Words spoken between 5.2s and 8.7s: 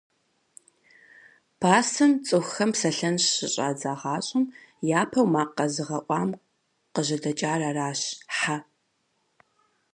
макъ къэзыгъэӀуам къыжьэдэкӀар аращ– Хьэ.